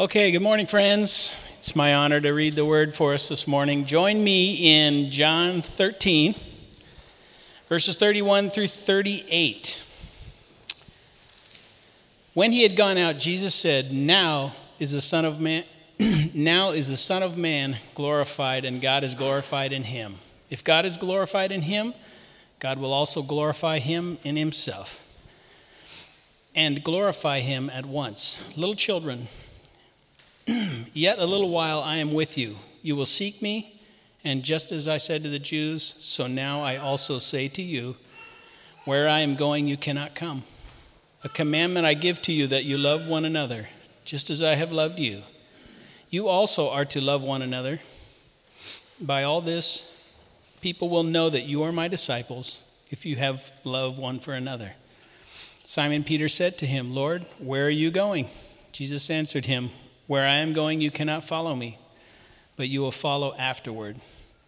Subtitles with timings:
[0.00, 1.44] Okay, good morning, friends.
[1.58, 3.84] It's my honor to read the word for us this morning.
[3.84, 6.36] Join me in John 13,
[7.68, 9.84] verses 31 through 38.
[12.32, 15.64] When he had gone out, Jesus said, Now is the Son of Man.
[16.32, 20.14] now is the Son of Man glorified, and God is glorified in him.
[20.48, 21.92] If God is glorified in him,
[22.60, 25.04] God will also glorify him in himself
[26.54, 28.56] and glorify him at once.
[28.56, 29.26] Little children,
[30.94, 32.56] Yet a little while I am with you.
[32.82, 33.80] You will seek me,
[34.24, 37.96] and just as I said to the Jews, so now I also say to you,
[38.84, 40.44] where I am going, you cannot come.
[41.22, 43.68] A commandment I give to you that you love one another,
[44.04, 45.22] just as I have loved you.
[46.08, 47.80] You also are to love one another.
[49.00, 50.02] By all this,
[50.62, 54.72] people will know that you are my disciples if you have love one for another.
[55.62, 58.28] Simon Peter said to him, Lord, where are you going?
[58.72, 59.70] Jesus answered him,
[60.08, 61.78] where I am going, you cannot follow me,
[62.56, 63.98] but you will follow afterward.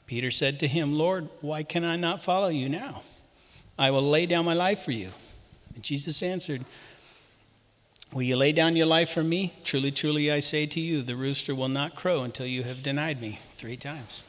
[0.07, 3.03] Peter said to him, Lord, why can I not follow you now?
[3.79, 5.11] I will lay down my life for you.
[5.75, 6.65] And Jesus answered,
[8.13, 9.55] Will you lay down your life for me?
[9.63, 13.21] Truly, truly, I say to you, the rooster will not crow until you have denied
[13.21, 14.25] me three times.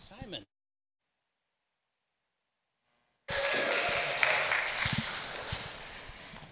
[0.00, 0.44] Simon.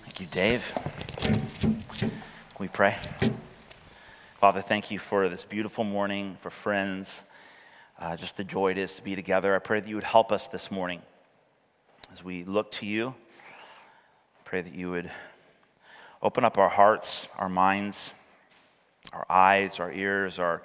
[0.05, 0.71] Thank you, Dave
[2.63, 2.97] we pray?
[4.39, 7.25] Father, thank you for this beautiful morning, for friends,
[7.99, 9.53] uh, just the joy it is to be together.
[9.57, 11.03] I pray that you would help us this morning
[12.13, 13.17] as we look to you.
[14.45, 15.11] Pray that you would
[16.23, 18.13] open up our hearts, our minds,
[19.13, 20.63] our eyes, our ears, our,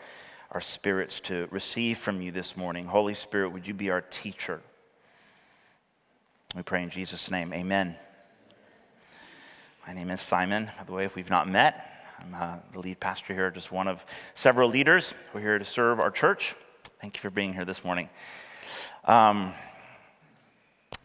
[0.52, 2.86] our spirits to receive from you this morning.
[2.86, 4.62] Holy Spirit, would you be our teacher?
[6.56, 7.52] We pray in Jesus' name.
[7.54, 7.96] Amen.
[9.88, 12.04] My name is Simon, by the way, if we've not met.
[12.20, 15.14] I'm uh, the lead pastor here, just one of several leaders.
[15.34, 16.56] We're here to serve our church.
[17.00, 18.10] Thank you for being here this morning.
[19.06, 19.54] Um,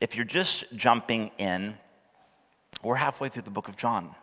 [0.00, 1.76] if you're just jumping in,
[2.82, 4.16] we're halfway through the book of John.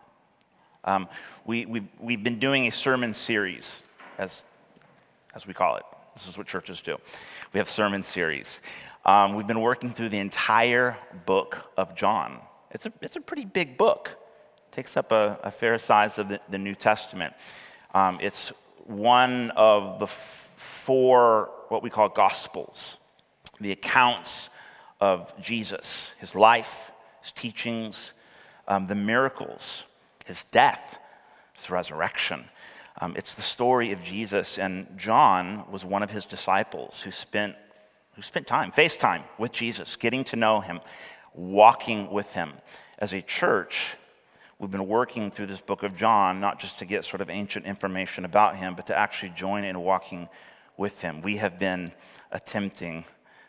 [0.84, 1.08] Um,
[1.46, 3.84] we, we've, we've been doing a sermon series,
[4.18, 4.44] as,
[5.34, 5.84] as we call it.
[6.16, 6.98] This is what churches do.
[7.54, 8.60] We have sermon series.
[9.06, 12.40] Um, we've been working through the entire book of John.
[12.72, 14.18] It's a, it's a pretty big book
[14.72, 17.34] takes up a, a fair size of the, the New Testament.
[17.94, 18.52] Um, it's
[18.86, 22.98] one of the f- four, what we call Gospels,
[23.60, 24.50] the accounts
[25.00, 26.92] of Jesus, his life,
[27.22, 28.14] his teachings,
[28.68, 29.84] um, the miracles,
[30.26, 30.98] his death,
[31.54, 32.46] his resurrection.
[33.02, 37.56] Um, it's the story of Jesus, and John was one of his disciples who spent,
[38.16, 40.82] who spent time, face time with Jesus, getting to know him,
[41.34, 42.54] walking with him.
[42.98, 43.96] As a church,
[44.60, 47.66] we've been working through this book of John, not just to get sort of ancient
[47.66, 50.28] information about him, but to actually join in walking
[50.76, 51.22] with him.
[51.22, 51.94] We have been
[52.32, 53.06] attempting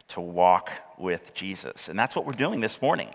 [0.08, 1.88] to walk with Jesus.
[1.88, 3.08] And that's what we're doing this morning.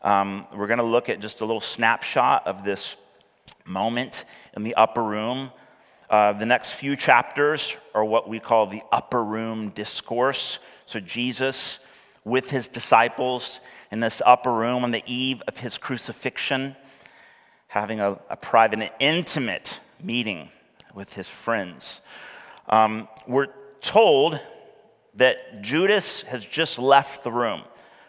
[0.00, 2.96] Um, we're going to look at just a little snapshot of this
[3.66, 4.24] moment
[4.56, 5.50] in the upper room.
[6.08, 10.58] Uh, the next few chapters are what we call the upper room discourse.
[10.86, 11.80] So, Jesus
[12.24, 13.60] with his disciples
[13.90, 16.74] in this upper room on the eve of his crucifixion
[17.68, 20.50] having a, a private and intimate meeting
[20.94, 22.00] with his friends.
[22.68, 23.48] Um, we're
[23.80, 24.40] told
[25.14, 27.62] that Judas has just left the room.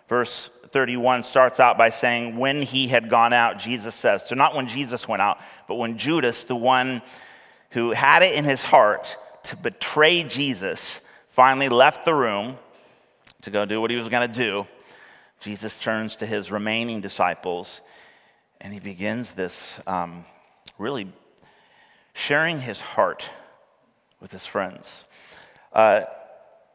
[0.08, 4.24] Verse 31 starts out by saying, When he had gone out, Jesus says.
[4.26, 7.02] So, not when Jesus went out, but when Judas, the one
[7.72, 12.58] who had it in his heart to betray Jesus, finally left the room
[13.42, 14.68] to go do what he was going to do,
[15.40, 17.82] Jesus turns to his remaining disciples
[18.62, 20.26] and he begins this um,
[20.78, 21.12] really
[22.14, 23.30] sharing his heart
[24.20, 25.06] with his friends.
[25.74, 26.02] Uh,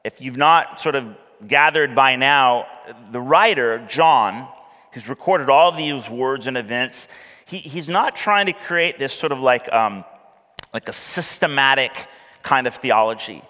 [0.05, 1.17] if you've not sort of
[1.47, 2.67] gathered by now,
[3.11, 4.49] the writer, John,
[4.93, 7.09] who's recorded all these words and events,
[7.47, 10.05] he, he's not trying to create this sort of like, um,
[10.73, 11.93] like a systematic
[12.43, 13.43] kind of theology.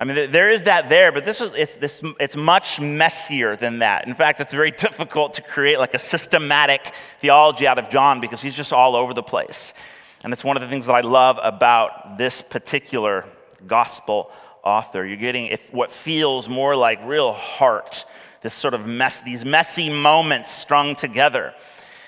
[0.00, 3.80] I mean, there is that there, but this is, it's, this, it's much messier than
[3.80, 4.06] that.
[4.06, 8.40] In fact, it's very difficult to create like a systematic theology out of John because
[8.40, 9.74] he's just all over the place.
[10.22, 13.24] And it's one of the things that I love about this particular
[13.66, 14.30] gospel
[14.62, 15.04] author.
[15.04, 18.04] You're getting if, what feels more like real heart,
[18.42, 21.54] this sort of mess, these messy moments strung together.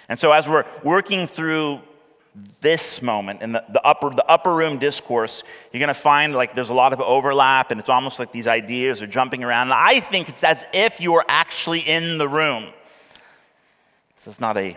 [0.08, 1.80] And so as we're working through
[2.60, 5.42] this moment in the, the, upper, the upper room discourse,
[5.72, 8.46] you're going to find like there's a lot of overlap and it's almost like these
[8.46, 9.72] ideas are jumping around.
[9.72, 12.66] I think it's as if you were actually in the room.
[14.16, 14.76] This is not a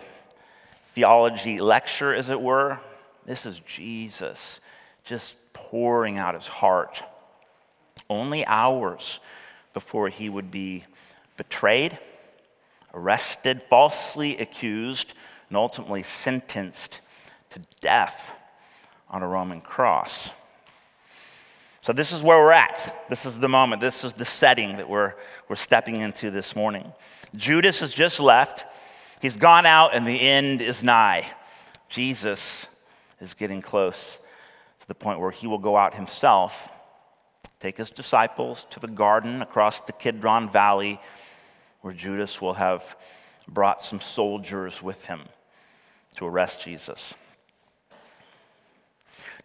[0.93, 2.79] theology lecture, as it were.
[3.25, 4.59] This is Jesus
[5.03, 7.03] just pouring out his heart.
[8.09, 9.19] Only hours
[9.73, 10.85] before he would be
[11.35, 11.97] betrayed,
[12.93, 15.13] arrested, falsely accused,
[15.49, 17.01] and ultimately sentenced
[17.53, 18.31] to death
[19.09, 20.31] on a Roman cross.
[21.81, 23.05] So, this is where we're at.
[23.09, 23.81] This is the moment.
[23.81, 25.13] This is the setting that we're,
[25.49, 26.91] we're stepping into this morning.
[27.35, 28.63] Judas has just left.
[29.21, 31.29] He's gone out, and the end is nigh.
[31.89, 32.67] Jesus
[33.19, 34.19] is getting close
[34.79, 36.69] to the point where he will go out himself,
[37.59, 40.99] take his disciples to the garden across the Kidron Valley,
[41.81, 42.95] where Judas will have
[43.47, 45.21] brought some soldiers with him
[46.15, 47.13] to arrest Jesus.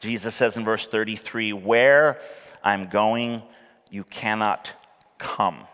[0.01, 2.21] Jesus says in verse 33 Where
[2.63, 3.43] I'm going,
[3.91, 4.73] you cannot
[5.19, 5.67] come.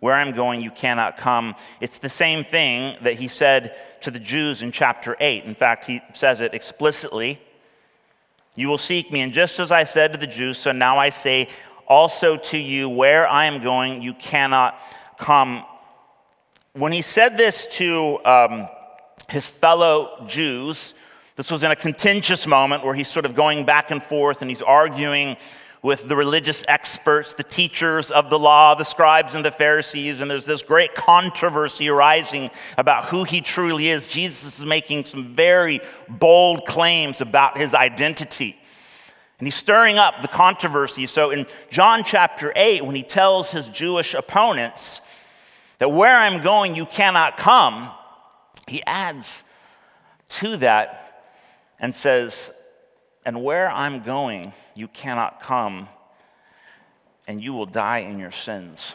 [0.00, 1.54] Where I'm going, you cannot come.
[1.80, 5.44] It's the same thing that he said to the Jews in chapter 8.
[5.44, 7.40] In fact, he says it explicitly.
[8.54, 11.10] You will seek me, and just as I said to the Jews, so now I
[11.10, 11.48] say
[11.86, 14.78] also to you, where I am going, you cannot
[15.18, 15.64] come.
[16.74, 18.68] When he said this to um,
[19.28, 20.94] his fellow Jews,
[21.36, 24.50] this was in a contentious moment where he's sort of going back and forth and
[24.50, 25.36] he's arguing
[25.82, 30.30] with the religious experts, the teachers of the law, the scribes and the Pharisees, and
[30.30, 34.06] there's this great controversy arising about who he truly is.
[34.06, 38.56] Jesus is making some very bold claims about his identity.
[39.40, 41.08] And he's stirring up the controversy.
[41.08, 45.00] So in John chapter 8, when he tells his Jewish opponents
[45.80, 47.90] that where I'm going, you cannot come,
[48.68, 49.42] he adds
[50.28, 51.01] to that
[51.82, 52.50] and says,
[53.26, 55.88] And where I'm going, you cannot come,
[57.26, 58.94] and you will die in your sins.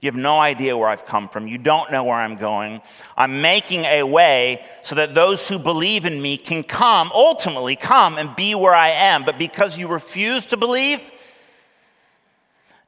[0.00, 1.48] You have no idea where I've come from.
[1.48, 2.82] You don't know where I'm going.
[3.16, 8.18] I'm making a way so that those who believe in me can come, ultimately come
[8.18, 9.24] and be where I am.
[9.24, 11.00] But because you refuse to believe,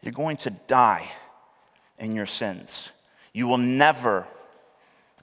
[0.02, 1.10] you're going to die
[1.98, 2.90] in your sins.
[3.32, 4.26] You will never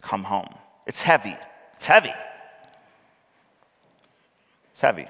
[0.01, 0.53] come home.
[0.87, 1.35] It's heavy.
[1.75, 2.13] It's heavy.
[4.75, 5.07] It's heavy.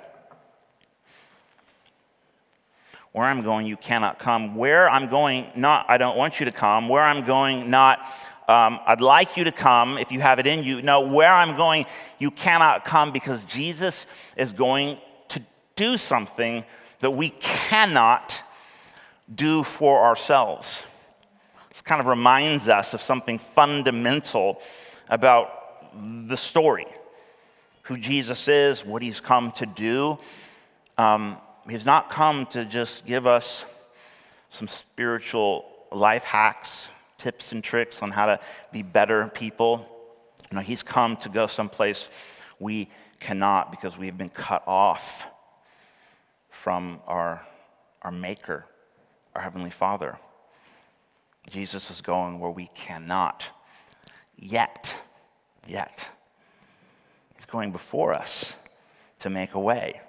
[3.14, 4.54] Where I'm going, you cannot come.
[4.54, 6.88] Where I'm going, not, I don't want you to come.
[6.88, 7.98] Where I'm going, not,
[8.48, 10.84] um, I'd like you to come if you have it in you.
[10.84, 11.88] No, where I'm going,
[12.20, 14.06] you cannot come because Jesus
[14.38, 15.42] is going to
[15.76, 16.64] do something
[17.00, 18.44] that we cannot
[19.34, 20.84] do for ourselves.
[21.70, 24.62] This kind of reminds us of something fundamental
[25.10, 25.50] about
[26.30, 26.86] the story
[27.86, 30.18] who Jesus is, what he's come to do.
[30.98, 31.38] Um,
[31.70, 33.66] he's not come to just give us
[34.50, 38.40] some spiritual life hacks, tips and tricks on how to
[38.72, 39.88] be better people.
[40.52, 42.08] No, he's come to go someplace
[42.60, 42.90] we
[43.20, 45.28] cannot because we've been cut off
[46.50, 47.42] from our,
[48.02, 48.66] our Maker,
[49.36, 50.18] our Heavenly Father.
[51.52, 53.46] Jesus is going where we cannot
[54.38, 54.98] yet.
[55.68, 56.10] Yet
[57.46, 58.54] going before us
[59.20, 60.02] to make a way.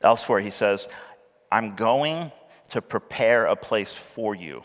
[0.00, 0.88] Elsewhere, he says,
[1.50, 2.32] I'm going
[2.70, 4.62] to prepare a place for you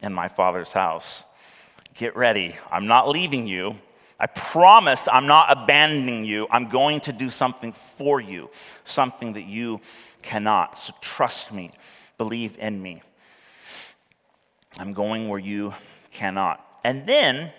[0.00, 1.22] in my Father's house.
[1.94, 2.56] Get ready.
[2.70, 3.76] I'm not leaving you.
[4.20, 6.46] I promise I'm not abandoning you.
[6.50, 8.50] I'm going to do something for you,
[8.84, 9.80] something that you
[10.22, 10.78] cannot.
[10.78, 11.70] So trust me,
[12.16, 13.02] believe in me.
[14.78, 15.74] I'm going where you
[16.12, 16.64] cannot.
[16.84, 17.52] And then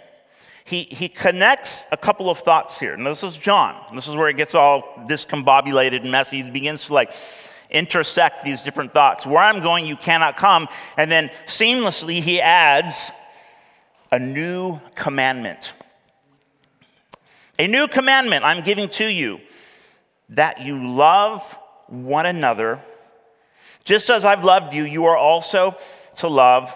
[0.69, 2.93] he, he connects a couple of thoughts here.
[2.93, 3.75] And this is John.
[3.95, 6.43] This is where it gets all discombobulated and messy.
[6.43, 7.11] He begins to like
[7.71, 9.25] intersect these different thoughts.
[9.25, 10.67] Where I'm going, you cannot come.
[10.95, 13.09] And then seamlessly, he adds
[14.11, 15.73] a new commandment.
[17.57, 19.41] A new commandment I'm giving to you
[20.29, 21.41] that you love
[21.87, 22.79] one another.
[23.85, 25.75] Just as I've loved you, you are also
[26.17, 26.75] to love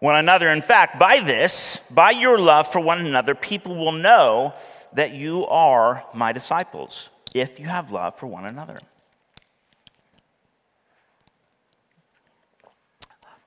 [0.00, 0.48] one another.
[0.48, 4.54] In fact, by this, by your love for one another, people will know
[4.94, 8.80] that you are my disciples if you have love for one another.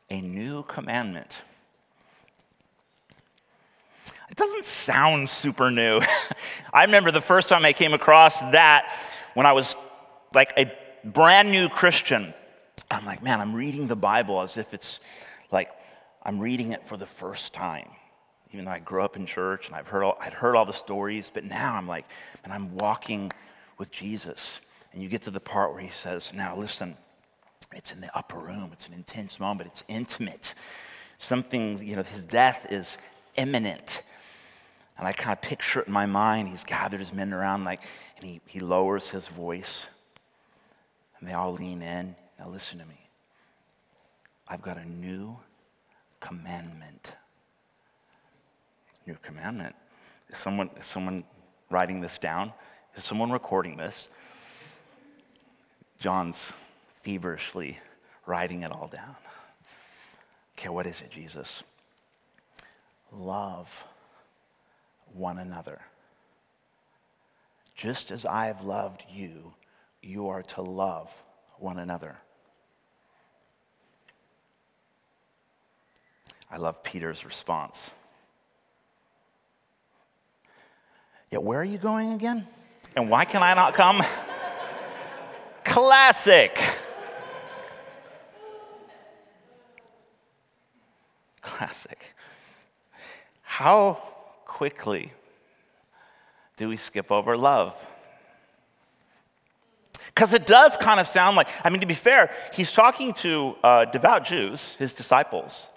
[0.10, 1.42] A new commandment.
[4.30, 6.02] It doesn't sound super new.
[6.74, 8.92] I remember the first time I came across that
[9.34, 9.76] when I was
[10.34, 10.72] like a
[11.04, 12.34] brand new Christian.
[12.90, 15.00] I'm like, man, I'm reading the Bible as if it's
[15.52, 15.70] like
[16.24, 17.90] I'm reading it for the first time.
[18.52, 20.74] Even though I grew up in church and I've heard all, I'd heard all the
[20.74, 22.06] stories, but now I'm like,
[22.44, 23.32] and I'm walking
[23.78, 24.60] with Jesus.
[24.94, 26.96] And you get to the part where he says, Now listen,
[27.74, 28.70] it's in the upper room.
[28.72, 29.70] It's an intense moment.
[29.72, 30.54] It's intimate.
[31.18, 32.98] Something, you know, his death is
[33.36, 34.04] imminent.
[34.98, 36.48] And I kind of picture it in my mind.
[36.48, 37.82] He's gathered his men around, like,
[38.18, 39.86] and he, he lowers his voice.
[41.20, 42.16] And they all lean in.
[42.38, 43.00] Now, listen to me.
[44.48, 45.38] I've got a new
[46.24, 47.14] commandment.
[49.06, 49.76] New commandment.
[50.30, 51.26] Is someone, is someone
[51.70, 52.54] writing this down?
[52.96, 54.08] Is someone recording this?
[56.00, 56.54] John's
[57.02, 57.80] feverishly
[58.26, 59.16] writing it all down.
[60.58, 61.64] Okay, what is it, Jesus?
[63.12, 63.84] Love
[65.14, 65.82] one another.
[67.76, 69.54] Just as I have loved you,
[70.02, 71.12] you are to love
[71.58, 72.18] one another.
[76.54, 77.90] I love Peter's response.
[81.32, 82.48] Yeah, where are you going again?
[82.96, 84.04] And why can I not come?
[85.66, 86.56] Classic.
[91.42, 92.14] Classic.
[93.42, 93.94] How
[94.46, 95.12] quickly
[96.58, 97.74] do we skip over love?
[100.06, 103.56] Because it does kind of sound like, I mean, to be fair, he's talking to
[103.64, 105.70] uh, devout Jews, his disciples.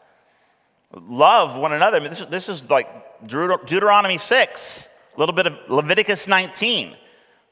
[0.94, 1.96] Love one another.
[1.96, 2.88] I mean, this, this is like
[3.26, 6.96] Deuteronomy 6, a little bit of Leviticus 19.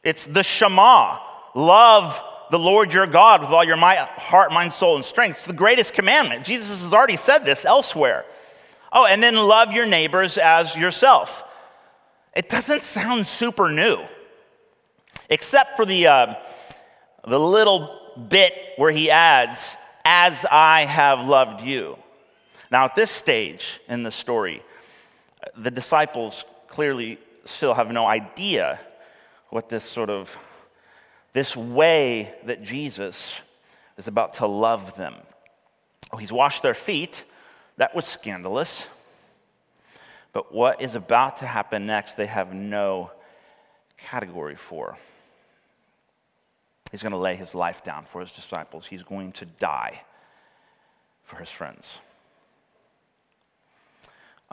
[0.02, 1.18] It's the Shema.
[1.54, 5.38] Love the Lord your God with all your might, heart, mind, soul, and strength.
[5.38, 6.44] It's the greatest commandment.
[6.44, 8.24] Jesus has already said this elsewhere.
[8.92, 11.42] Oh, and then love your neighbors as yourself.
[12.36, 13.98] It doesn't sound super new,
[15.28, 16.34] except for the, uh,
[17.26, 21.96] the little bit where he adds, as I have loved you.
[22.74, 24.60] Now, at this stage in the story,
[25.56, 28.80] the disciples clearly still have no idea
[29.50, 30.36] what this sort of
[31.32, 33.36] this way that Jesus
[33.96, 35.14] is about to love them.
[36.12, 37.24] Oh, he's washed their feet.
[37.76, 38.88] That was scandalous.
[40.32, 43.12] But what is about to happen next, they have no
[43.98, 44.98] category for.
[46.90, 50.02] He's going to lay his life down for his disciples, he's going to die
[51.22, 52.00] for his friends.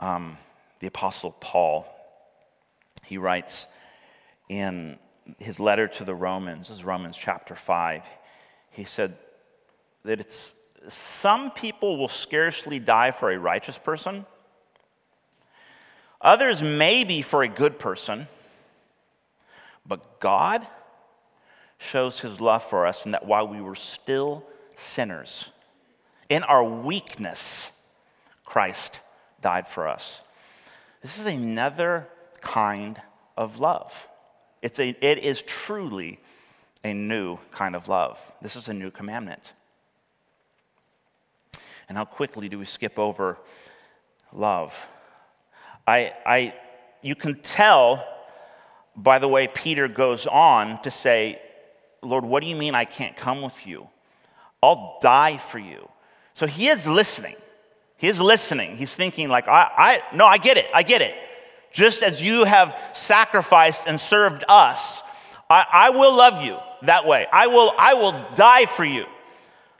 [0.02, 0.36] Um,
[0.80, 1.86] the Apostle Paul,
[3.04, 3.68] he writes
[4.48, 4.98] in
[5.38, 8.02] his letter to the Romans, this is Romans chapter 5,
[8.72, 9.16] he said
[10.04, 10.54] that it's
[10.88, 14.26] some people will scarcely die for a righteous person,
[16.20, 18.26] others maybe for a good person,
[19.86, 20.66] but God
[21.78, 24.42] shows his love for us in that while we were still
[24.74, 25.44] sinners,
[26.28, 27.70] in our weakness,
[28.44, 28.98] Christ
[29.42, 30.22] died for us.
[31.02, 32.08] This is another
[32.40, 33.00] kind
[33.36, 33.92] of love.
[34.62, 36.20] It's a, it is truly
[36.84, 38.18] a new kind of love.
[38.40, 39.52] This is a new commandment.
[41.88, 43.38] And how quickly do we skip over
[44.32, 44.74] love?
[45.86, 46.54] I, I,
[47.02, 48.06] you can tell
[48.94, 51.40] by the way Peter goes on to say,
[52.02, 53.88] Lord, what do you mean I can't come with you?
[54.62, 55.88] I'll die for you.
[56.34, 57.36] So he is listening.
[57.96, 58.76] He is listening.
[58.76, 60.66] He's thinking, like, I, I no, I get it.
[60.74, 61.14] I get it
[61.72, 65.02] just as you have sacrificed and served us,
[65.48, 67.26] I, I, will love you that way.
[67.32, 69.06] I will, I will die for you.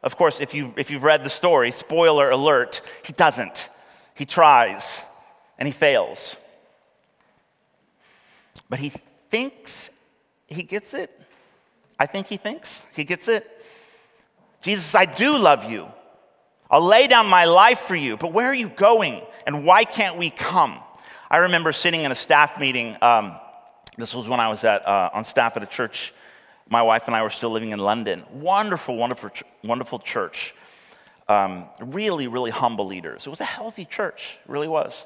[0.02, 3.68] Of course, if, you, if you've read the story, spoiler alert, he doesn't.
[4.14, 5.00] He tries
[5.58, 6.36] and he fails.
[8.68, 8.92] But he
[9.30, 9.90] thinks
[10.48, 11.10] he gets it.
[11.98, 13.48] I think he thinks he gets it.
[14.62, 15.88] Jesus, I do love you.
[16.72, 20.16] I'll lay down my life for you, but where are you going and why can't
[20.16, 20.78] we come?
[21.30, 22.96] I remember sitting in a staff meeting.
[23.02, 23.36] Um,
[23.98, 26.14] this was when I was at, uh, on staff at a church.
[26.70, 28.22] My wife and I were still living in London.
[28.32, 29.30] Wonderful, wonderful,
[29.62, 30.54] wonderful church.
[31.28, 33.26] Um, really, really humble leaders.
[33.26, 35.04] It was a healthy church, really was.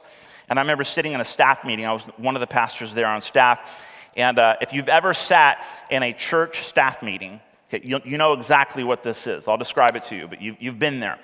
[0.49, 1.85] And I remember sitting in a staff meeting.
[1.85, 3.83] I was one of the pastors there on staff.
[4.17, 8.35] And uh, if you've ever sat in a church staff meeting, okay, you, you, know
[8.35, 9.49] exactly what this is.
[9.49, 11.19] I'll describe it to you, but you, have been there.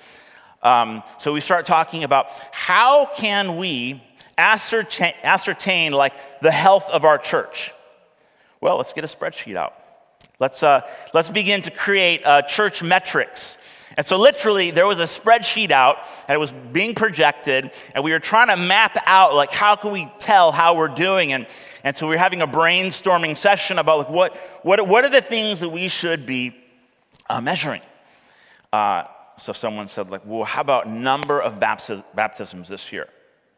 [0.63, 4.01] Um, so we start talking about how can we
[4.37, 7.73] ascertain, ascertain like the health of our church?
[8.61, 9.73] Well, let's get a spreadsheet out.
[10.39, 10.81] Let's, uh,
[11.13, 13.57] let's begin to create uh, church metrics.
[13.95, 18.11] And so, literally, there was a spreadsheet out, and it was being projected, and we
[18.11, 21.31] were trying to map out, like, how can we tell how we're doing?
[21.31, 21.45] And,
[21.83, 25.21] and so, we were having a brainstorming session about, like, what, what, what are the
[25.21, 26.55] things that we should be
[27.29, 27.81] uh, measuring?
[28.71, 29.03] Uh,
[29.37, 33.07] so, someone said, like, well, how about number of baptisms this year?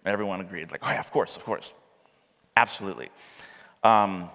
[0.06, 1.74] Everyone agreed, like, oh, yeah, of course, of course.
[2.56, 3.10] Absolutely.
[3.84, 4.30] Um,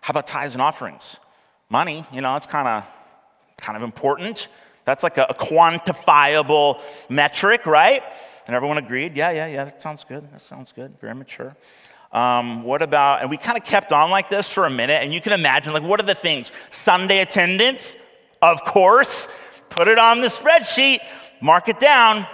[0.00, 1.16] how about tithes and offerings?
[1.68, 2.84] Money, you know, it's kind of
[3.58, 4.48] kind of important.
[4.84, 8.02] That's like a, a, quantifiable metric, right?
[8.46, 10.30] And everyone agreed, yeah, yeah, yeah, that sounds good.
[10.32, 11.00] That sounds good.
[11.00, 11.56] Very mature.
[12.12, 15.12] Um, what about, and we kind of kept on like this for a minute, and
[15.12, 16.52] you can imagine, like, what are the things?
[16.70, 17.96] Sunday attendance,
[18.40, 19.26] of course.
[19.70, 21.00] Put it on the spreadsheet,
[21.40, 22.26] mark it down.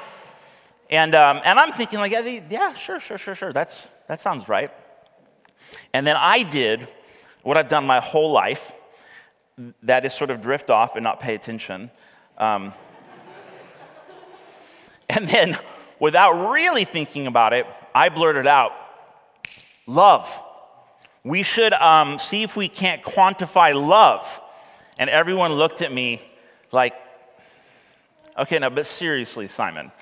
[0.90, 3.52] And, um, and I'm thinking, like, yeah, sure, sure, sure, sure.
[3.52, 4.70] That's, that sounds right.
[5.94, 6.86] And then I did
[7.42, 8.72] what I've done my whole life
[9.82, 11.90] that is sort of drift off and not pay attention.
[12.38, 12.72] Um,
[15.08, 15.58] and then,
[15.98, 18.72] without really thinking about it, I blurted out
[19.86, 20.28] love.
[21.24, 24.26] We should um, see if we can't quantify love.
[24.98, 26.22] And everyone looked at me
[26.70, 26.94] like,
[28.38, 29.92] okay, now, but seriously, Simon.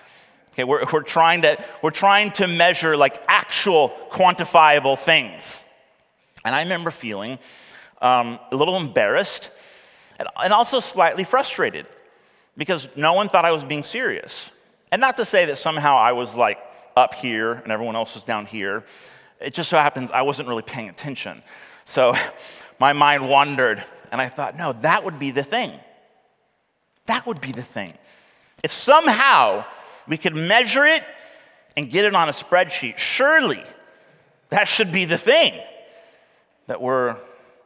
[0.52, 5.62] Okay, we're, we're, trying to, we're trying to measure like actual quantifiable things.
[6.44, 7.38] And I remember feeling
[8.02, 9.50] um, a little embarrassed
[10.18, 11.86] and, and also slightly frustrated
[12.56, 14.50] because no one thought I was being serious.
[14.90, 16.58] And not to say that somehow I was like
[16.96, 18.84] up here and everyone else was down here.
[19.40, 21.42] It just so happens I wasn't really paying attention.
[21.84, 22.16] So
[22.80, 25.72] my mind wandered and I thought, no, that would be the thing.
[27.06, 27.94] That would be the thing.
[28.62, 29.64] If somehow
[30.06, 31.02] we could measure it
[31.76, 33.62] and get it on a spreadsheet, surely
[34.50, 35.58] that should be the thing
[36.66, 37.16] that we're,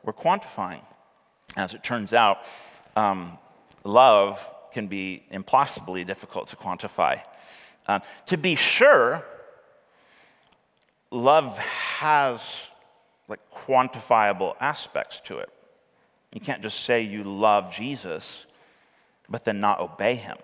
[0.02, 0.82] we're quantifying.
[1.56, 2.38] As it turns out,
[2.96, 3.38] um,
[3.84, 7.20] love can be impossibly difficult to quantify.
[7.86, 9.24] Um, to be sure,
[11.10, 12.66] love has
[13.28, 15.48] like quantifiable aspects to it.
[16.32, 18.46] You can't just say you love Jesus,
[19.28, 20.36] but then not obey him.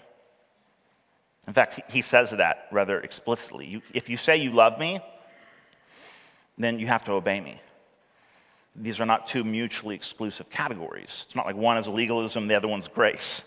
[1.46, 3.66] In fact, he says that rather explicitly.
[3.66, 5.00] You, if you say you love me,
[6.58, 7.60] then you have to obey me.
[8.76, 11.24] These are not two mutually exclusive categories.
[11.26, 13.42] It's not like one is legalism, the other one's grace.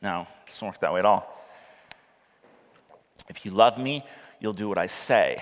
[0.00, 1.30] No, it doesn't work that way at all.
[3.28, 4.04] If you love me,
[4.40, 5.38] you'll do what I say.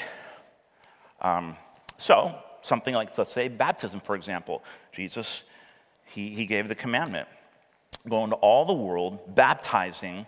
[1.20, 1.56] Um,
[1.98, 4.64] so, something like, let's say, baptism, for example.
[4.92, 5.42] Jesus,
[6.06, 7.28] he, he gave the commandment
[8.08, 10.26] go into all the world, baptizing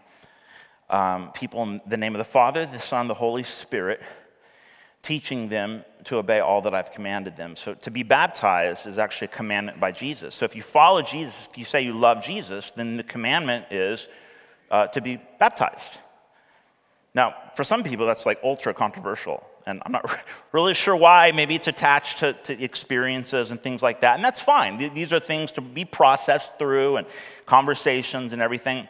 [0.90, 4.00] um, people in the name of the Father, the Son, the Holy Spirit,
[5.02, 7.56] teaching them to obey all that I've commanded them.
[7.56, 10.34] So to be baptized is actually a commandment by Jesus.
[10.34, 14.08] So if you follow Jesus, if you say you love Jesus, then the commandment is
[14.70, 15.98] uh, to be baptized.
[17.14, 19.46] Now, for some people, that's like ultra controversial.
[19.66, 20.04] And I'm not
[20.52, 21.32] really sure why.
[21.32, 24.16] Maybe it's attached to, to experiences and things like that.
[24.16, 24.78] And that's fine.
[24.94, 27.06] These are things to be processed through and
[27.46, 28.88] conversations and everything.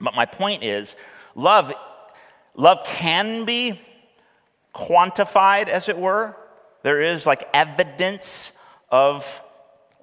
[0.00, 0.94] But my point is,
[1.34, 1.72] love,
[2.54, 3.80] love can be
[4.74, 6.36] quantified, as it were.
[6.82, 8.52] There is like evidence
[8.90, 9.42] of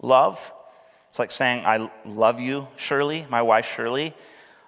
[0.02, 0.40] love.
[1.10, 4.14] It's like saying, I love you, Shirley, my wife, Shirley.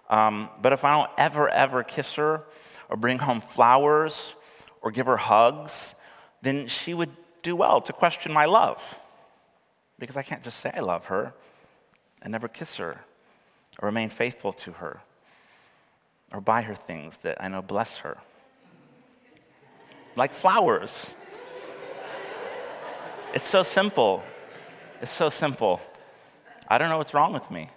[0.10, 2.44] Um, but if I don't ever, ever kiss her
[2.90, 4.34] or bring home flowers
[4.82, 5.94] or give her hugs,
[6.42, 7.12] then she would
[7.44, 8.98] do well to question my love.
[10.00, 11.34] Because I can't just say I love her
[12.22, 13.02] and never kiss her
[13.80, 15.02] or remain faithful to her
[16.34, 18.18] or buy her things that I know bless her
[20.16, 20.92] like flowers.
[23.34, 24.24] It's so simple.
[25.02, 25.80] It's so simple.
[26.68, 27.70] I don't know what's wrong with me.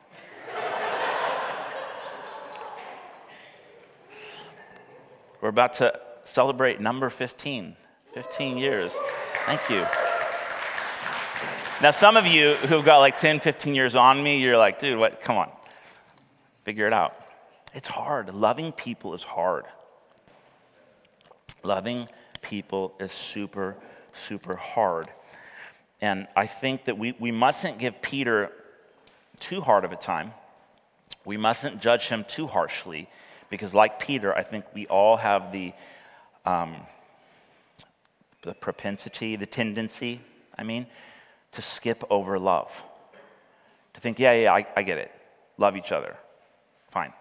[5.40, 7.76] We're about to celebrate number 15.
[8.14, 8.94] 15 years.
[9.46, 9.86] Thank you.
[11.82, 14.98] Now, some of you who've got like 10, 15 years on me, you're like, dude,
[14.98, 15.20] what?
[15.20, 15.50] Come on.
[16.62, 17.23] Figure it out.
[17.74, 18.32] It's hard.
[18.32, 19.64] Loving people is hard.
[21.64, 22.08] Loving
[22.40, 23.76] people is super,
[24.12, 25.08] super hard.
[26.00, 28.52] And I think that we, we mustn't give Peter
[29.40, 30.32] too hard of a time.
[31.24, 33.08] We mustn't judge him too harshly
[33.50, 35.72] because, like Peter, I think we all have the,
[36.44, 36.76] um,
[38.42, 40.20] the propensity, the tendency,
[40.56, 40.86] I mean,
[41.52, 42.70] to skip over love.
[43.94, 45.10] To think, yeah, yeah, I, I get it.
[45.56, 46.16] Love each other.
[46.90, 47.12] Fine.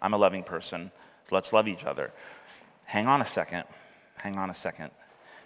[0.00, 0.90] I'm a loving person.
[1.28, 2.12] So let's love each other.
[2.84, 3.64] Hang on a second
[4.20, 4.90] hang on a second.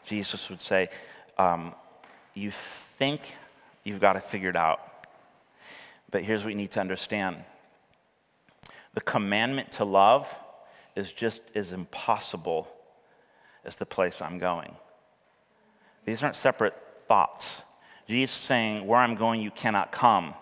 [0.04, 0.88] Jesus would say,
[1.38, 1.74] um,
[2.34, 3.20] You think
[3.84, 4.80] you've got it figured out,
[6.10, 7.44] but here's what you need to understand
[8.94, 10.28] the commandment to love
[10.94, 12.68] is just as impossible
[13.64, 14.74] as the place I'm going.
[16.04, 16.74] These aren't separate
[17.08, 17.62] thoughts.
[18.06, 20.34] Jesus saying, Where I'm going, you cannot come.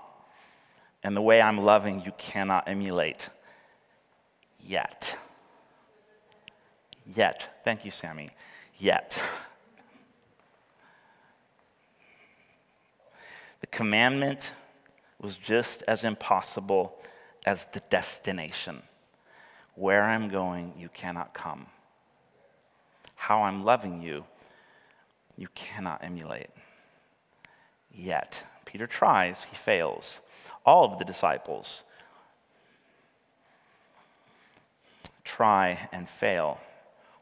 [1.02, 3.30] And the way I'm loving, you cannot emulate
[4.70, 5.18] yet.
[7.16, 7.60] Yet.
[7.64, 8.30] Thank you, Sammy.
[8.78, 9.20] Yet.
[13.60, 14.52] The commandment
[15.20, 16.96] was just as impossible
[17.44, 18.82] as the destination.
[19.74, 21.66] Where I'm going, you cannot come.
[23.16, 24.24] How I'm loving you,
[25.36, 26.50] you cannot emulate.
[27.92, 30.20] Yet, Peter tries, he fails.
[30.64, 31.82] All of the disciples
[35.36, 36.60] try and fail,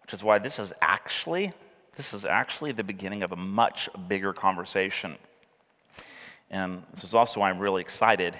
[0.03, 1.53] which is why this is actually
[1.99, 5.17] this is actually the beginning of a much bigger conversation.
[6.49, 8.37] And this is also why I'm really excited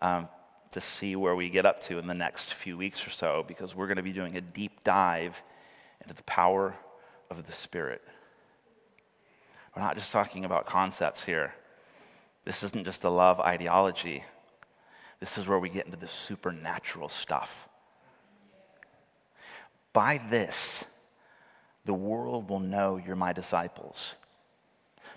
[0.00, 0.28] um,
[0.70, 3.74] to see where we get up to in the next few weeks or so, because
[3.74, 5.36] we're going to be doing a deep dive
[6.00, 6.74] into the power
[7.30, 8.00] of the Spirit.
[9.76, 11.54] We're not just talking about concepts here.
[12.46, 14.24] This isn't just a love ideology.
[15.20, 17.68] This is where we get into the supernatural stuff.
[19.92, 20.84] By this,
[21.84, 24.14] the world will know you're my disciples.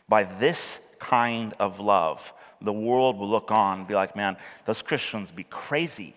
[0.09, 4.81] By this kind of love, the world will look on and be like, man, those
[4.81, 6.15] Christians be crazy,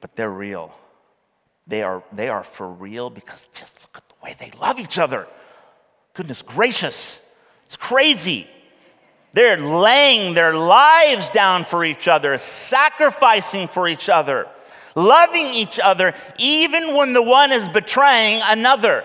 [0.00, 0.74] but they're real.
[1.66, 4.98] They are, they are for real because just look at the way they love each
[4.98, 5.26] other.
[6.14, 7.20] Goodness gracious,
[7.66, 8.48] it's crazy.
[9.34, 14.46] They're laying their lives down for each other, sacrificing for each other,
[14.94, 19.04] loving each other, even when the one is betraying another.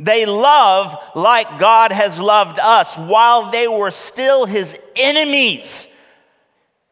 [0.00, 5.86] They love like God has loved us while they were still his enemies.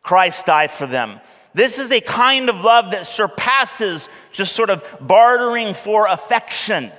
[0.02, 1.20] Christ died for them.
[1.52, 6.92] This is a kind of love that surpasses just sort of bartering for affection.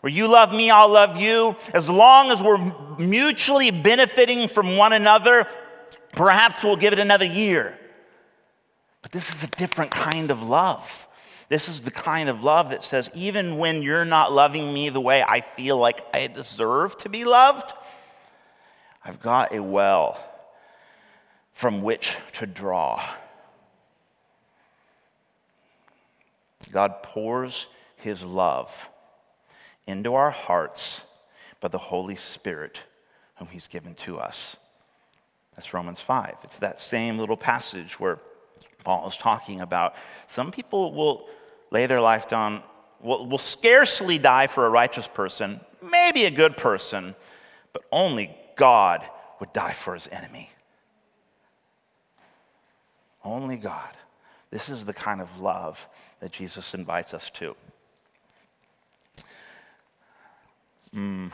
[0.00, 1.54] Where you love me, I'll love you.
[1.74, 5.46] As long as we're mutually benefiting from one another,
[6.12, 7.78] perhaps we'll give it another year.
[9.12, 11.06] This is a different kind of love.
[11.48, 15.02] This is the kind of love that says, even when you're not loving me the
[15.02, 17.74] way I feel like I deserve to be loved,
[19.04, 20.18] I've got a well
[21.52, 23.02] from which to draw.
[26.70, 28.88] God pours his love
[29.86, 31.02] into our hearts
[31.60, 32.80] by the Holy Spirit
[33.36, 34.56] whom he's given to us.
[35.54, 36.36] That's Romans 5.
[36.44, 38.18] It's that same little passage where
[38.84, 39.94] Paul is talking about
[40.26, 41.28] some people will
[41.70, 42.62] lay their life down,
[43.00, 47.14] will, will scarcely die for a righteous person, maybe a good person,
[47.72, 49.04] but only God
[49.40, 50.50] would die for his enemy.
[53.24, 53.96] Only God.
[54.50, 55.86] This is the kind of love
[56.20, 57.56] that Jesus invites us to.
[60.94, 61.32] Mm.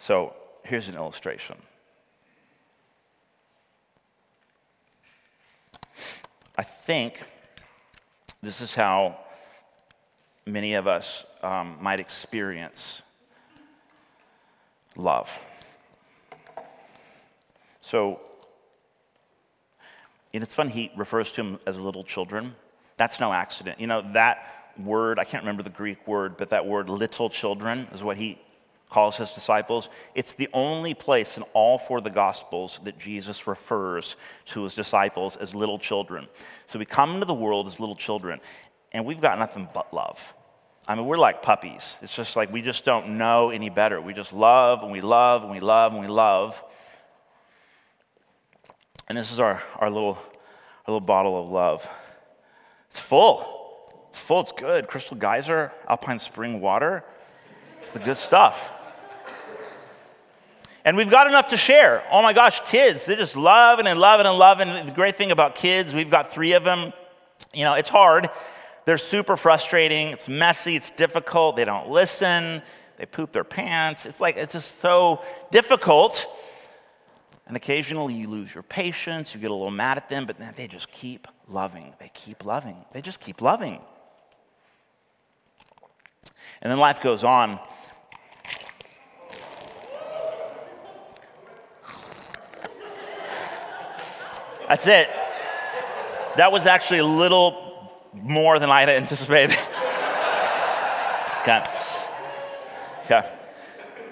[0.00, 1.56] So here's an illustration.
[6.58, 7.22] I think
[8.42, 9.18] this is how
[10.46, 13.02] many of us um, might experience
[14.96, 15.30] love.
[17.80, 18.20] So,
[20.32, 22.54] and it's fun, he refers to them as little children.
[22.96, 23.78] That's no accident.
[23.78, 27.86] You know, that word, I can't remember the Greek word, but that word little children
[27.92, 28.38] is what he
[28.88, 29.88] calls his disciples.
[30.14, 34.74] It's the only place in all four of the Gospels that Jesus refers to his
[34.74, 36.28] disciples as little children.
[36.66, 38.40] So we come into the world as little children,
[38.92, 40.20] and we've got nothing but love.
[40.88, 41.96] I mean, we're like puppies.
[42.00, 44.00] It's just like we just don't know any better.
[44.00, 46.62] We just love and we love and we love and we love.
[49.08, 51.88] And this is our, our, little, our little bottle of love.
[52.88, 54.06] It's full.
[54.10, 54.40] It's full.
[54.40, 54.86] It's good.
[54.86, 57.04] Crystal Geyser, Alpine Spring water.
[57.78, 58.70] It's the good stuff.
[60.86, 62.04] And we've got enough to share.
[62.12, 64.68] Oh my gosh, kids, they're just loving and loving and loving.
[64.86, 66.92] The great thing about kids, we've got three of them.
[67.52, 68.30] You know, it's hard.
[68.84, 70.08] They're super frustrating.
[70.08, 70.76] It's messy.
[70.76, 71.56] It's difficult.
[71.56, 72.62] They don't listen.
[72.98, 74.06] They poop their pants.
[74.06, 76.24] It's like, it's just so difficult.
[77.48, 79.34] And occasionally you lose your patience.
[79.34, 81.94] You get a little mad at them, but then they just keep loving.
[81.98, 82.76] They keep loving.
[82.92, 83.80] They just keep loving.
[86.62, 87.58] And then life goes on.
[94.68, 95.08] That's it.
[96.36, 99.52] That was actually a little more than I had anticipated.
[101.40, 101.64] okay.
[103.04, 103.32] Okay.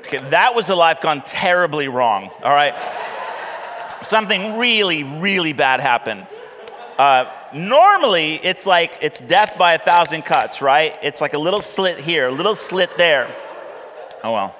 [0.06, 2.74] Okay, that was a life gone terribly wrong, all right?
[4.02, 6.26] Something really, really bad happened.
[6.98, 10.94] Uh, normally, it's like it's death by a thousand cuts, right?
[11.02, 13.34] It's like a little slit here, a little slit there.
[14.22, 14.54] Oh well,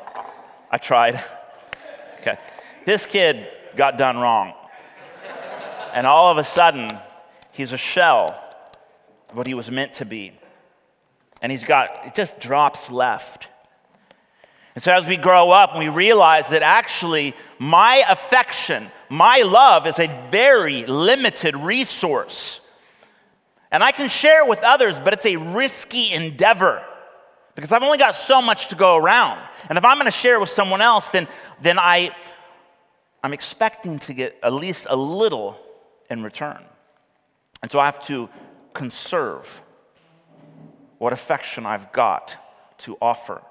[0.71, 1.23] I tried.
[2.21, 2.39] Okay.
[2.87, 4.55] This kid got done wrong
[5.95, 6.91] and all of a sudden,
[7.53, 8.37] he's a shell
[9.31, 10.33] of what he was meant to be.
[11.41, 13.47] And he's got, it just drops left.
[14.75, 20.01] And so as we grow up, we realize that actually my affection, my love is
[20.01, 22.61] a very limited resource.
[23.71, 26.83] And I can share with others, but it's a risky endeavor.
[27.55, 29.41] because I've only got so much to go around.
[29.69, 31.29] And if I'm going to share with someone else, then,
[31.63, 32.11] then I,
[33.23, 35.61] I'm expecting to get at least a little
[36.15, 36.65] in return.
[37.63, 38.31] And so I have to
[38.73, 39.63] conserve
[40.99, 42.37] what affection I've got
[42.79, 43.43] to offer.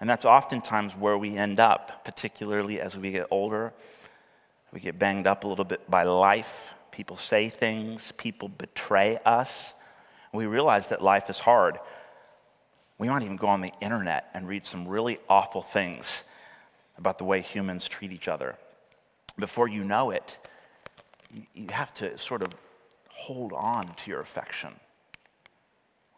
[0.00, 3.72] And that's oftentimes where we end up, particularly as we get older.
[4.72, 6.74] We get banged up a little bit by life.
[6.90, 9.72] People say things, people betray us.
[10.32, 11.78] We realize that life is hard.
[12.98, 16.24] We might even go on the internet and read some really awful things
[16.98, 18.56] about the way humans treat each other.
[19.38, 20.36] Before you know it,
[21.54, 22.48] you have to sort of
[23.08, 24.74] hold on to your affection.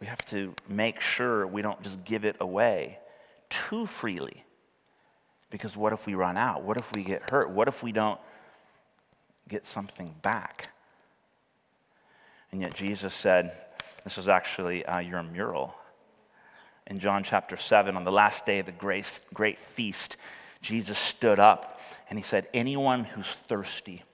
[0.01, 2.99] We have to make sure we don't just give it away
[3.49, 4.45] too freely.
[5.51, 6.63] Because what if we run out?
[6.63, 7.51] What if we get hurt?
[7.51, 8.21] What if we don't
[9.49, 10.71] get something back?
[12.53, 13.53] And yet Jesus said,
[14.07, 15.75] this is actually uh, your mural.
[16.87, 20.17] In John chapter 7, on the last day of the great, great feast,
[20.63, 24.05] Jesus stood up and he said, Anyone who's thirsty,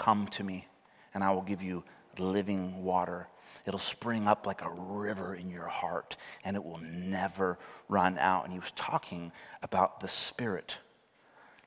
[0.00, 0.66] come to me,
[1.14, 1.84] and I will give you
[2.18, 3.28] living water.
[3.66, 7.58] It'll spring up like a river in your heart, and it will never
[7.88, 8.44] run out.
[8.44, 9.30] And he was talking
[9.62, 10.78] about the Spirit,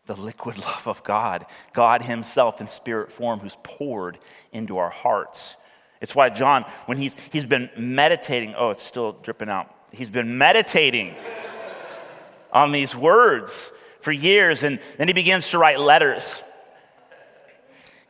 [0.07, 4.17] the liquid love of God, God Himself in spirit form, who's poured
[4.51, 5.55] into our hearts.
[6.01, 9.73] It's why John, when he's, he's been meditating, oh, it's still dripping out.
[9.91, 11.15] He's been meditating
[12.51, 16.43] on these words for years, and then he begins to write letters.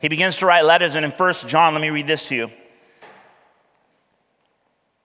[0.04, 2.50] He begins to write letters, and in First John, let me read this to you.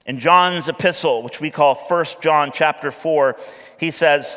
[0.05, 3.37] In John's epistle, which we call First John chapter 4,
[3.77, 4.35] he says,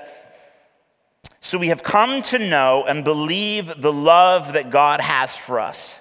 [1.41, 5.99] So we have come to know and believe the love that God has for us.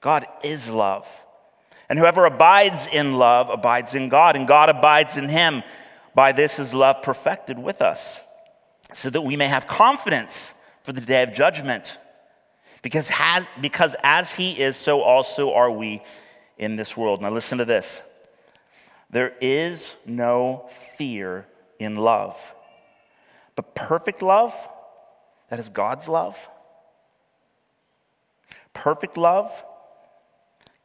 [0.00, 1.08] God is love.
[1.88, 5.64] And whoever abides in love abides in God, and God abides in him.
[6.14, 8.20] By this is love perfected with us,
[8.94, 11.98] so that we may have confidence for the day of judgment.
[12.88, 16.00] Because, has, because as he is, so also are we
[16.56, 17.20] in this world.
[17.20, 18.00] Now, listen to this
[19.10, 21.46] there is no fear
[21.78, 22.34] in love,
[23.56, 24.54] but perfect love,
[25.50, 26.34] that is God's love,
[28.72, 29.52] perfect love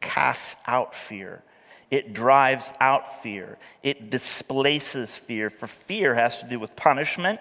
[0.01, 1.41] casts out fear.
[1.89, 3.57] It drives out fear.
[3.81, 5.49] It displaces fear.
[5.49, 7.39] For fear has to do with punishment.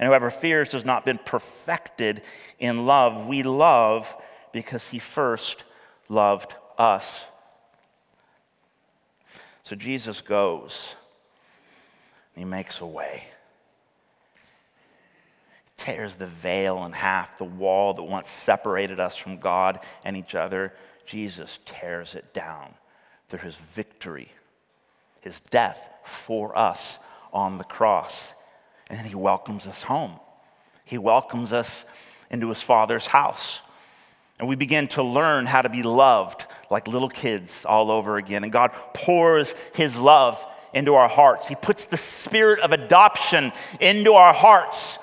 [0.00, 2.22] And whoever fears has not been perfected
[2.58, 3.26] in love.
[3.26, 4.12] We love
[4.50, 5.62] because he first
[6.08, 7.26] loved us.
[9.62, 10.96] So Jesus goes,
[12.34, 13.24] he makes a way.
[15.64, 20.16] He tears the veil in half, the wall that once separated us from God and
[20.16, 20.72] each other
[21.10, 22.74] Jesus tears it down
[23.28, 24.30] through his victory,
[25.20, 27.00] his death for us
[27.32, 28.32] on the cross.
[28.90, 30.18] And then he welcomes us home.
[30.84, 31.84] He welcomes us
[32.28, 33.60] into his father's house.
[34.40, 38.42] And we begin to learn how to be loved like little kids all over again.
[38.42, 41.46] And God pours his love into our hearts.
[41.46, 44.98] He puts the spirit of adoption into our hearts.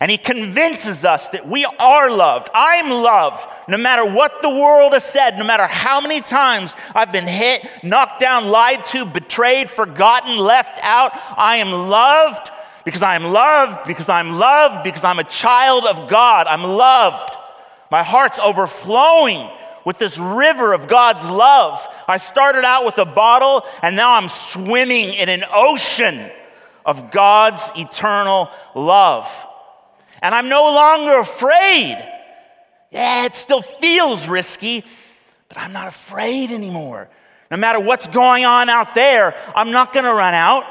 [0.00, 2.50] And he convinces us that we are loved.
[2.54, 7.10] I'm loved no matter what the world has said, no matter how many times I've
[7.10, 11.10] been hit, knocked down, lied to, betrayed, forgotten, left out.
[11.36, 12.50] I am loved
[12.88, 16.46] because I am loved, because I'm loved, because I'm a child of God.
[16.46, 17.36] I'm loved.
[17.90, 19.50] My heart's overflowing
[19.84, 21.86] with this river of God's love.
[22.08, 26.30] I started out with a bottle, and now I'm swimming in an ocean
[26.86, 29.30] of God's eternal love.
[30.22, 31.98] And I'm no longer afraid.
[32.90, 34.82] Yeah, it still feels risky,
[35.50, 37.10] but I'm not afraid anymore.
[37.50, 40.64] No matter what's going on out there, I'm not going to run out.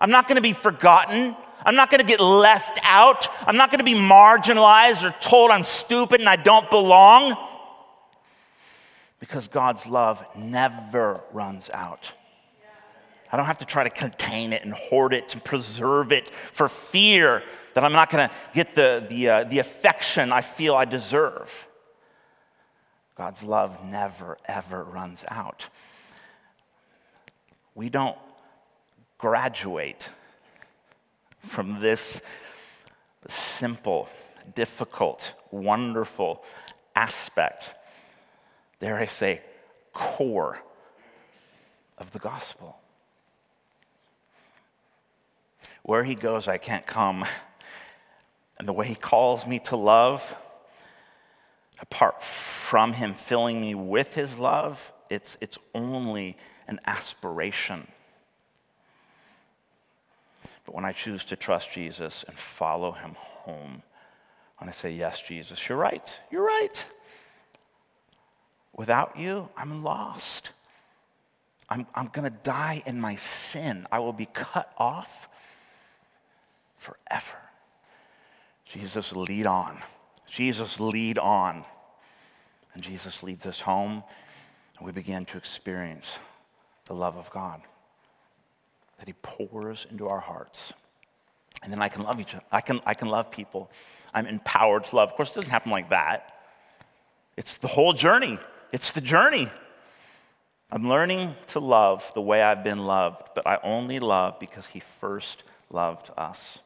[0.00, 1.36] I'm not going to be forgotten.
[1.64, 3.28] I'm not going to get left out.
[3.46, 7.36] I'm not going to be marginalized or told I'm stupid and I don't belong.
[9.18, 12.12] Because God's love never runs out.
[13.32, 16.68] I don't have to try to contain it and hoard it and preserve it for
[16.68, 17.42] fear
[17.74, 21.68] that I'm not going to get the, the, uh, the affection I feel I deserve.
[23.16, 25.66] God's love never, ever runs out.
[27.74, 28.16] We don't
[29.20, 30.08] graduate
[31.40, 32.20] from this
[33.28, 34.08] simple,
[34.54, 36.42] difficult, wonderful
[36.94, 37.64] aspect,
[38.80, 39.42] dare I say,
[39.92, 40.58] core
[41.98, 42.78] of the gospel.
[45.82, 47.24] Where he goes, I can't come
[48.60, 50.36] and the way He calls me to love,
[51.80, 56.36] apart from Him filling me with His love, it's, it's only
[56.68, 57.88] an aspiration.
[60.70, 63.82] But when I choose to trust Jesus and follow him home,
[64.58, 66.86] when I say, Yes, Jesus, you're right, you're right.
[68.76, 70.52] Without you, I'm lost.
[71.68, 73.84] I'm, I'm going to die in my sin.
[73.90, 75.28] I will be cut off
[76.76, 77.36] forever.
[78.64, 79.76] Jesus, lead on.
[80.28, 81.64] Jesus, lead on.
[82.74, 84.04] And Jesus leads us home,
[84.78, 86.06] and we begin to experience
[86.84, 87.60] the love of God
[89.00, 90.72] that He pours into our hearts.
[91.62, 92.44] And then I can love each other.
[92.52, 93.70] I can, I can love people.
[94.14, 95.10] I'm empowered to love.
[95.10, 96.38] Of course, it doesn't happen like that.
[97.36, 98.38] It's the whole journey.
[98.72, 99.50] It's the journey.
[100.70, 104.80] I'm learning to love the way I've been loved, but I only love because He
[104.80, 106.58] first loved us.